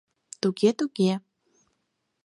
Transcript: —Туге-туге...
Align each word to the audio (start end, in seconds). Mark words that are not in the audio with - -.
—Туге-туге... 0.41 1.13